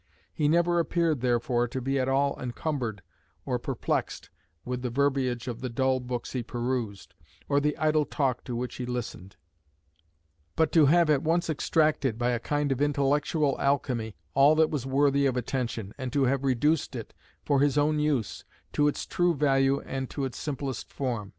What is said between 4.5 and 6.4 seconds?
with the verbiage of the dull books